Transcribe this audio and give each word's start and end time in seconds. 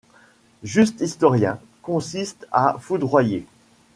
Justes 0.63 0.99
historiens, 1.03 1.59
consiste 1.83 2.47
à 2.51 2.77
foudroyer. 2.79 3.45